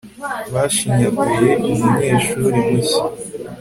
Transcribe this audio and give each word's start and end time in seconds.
bashinyaguye 0.53 1.51
umunyeshuri 1.71 2.47
mushya 2.69 3.01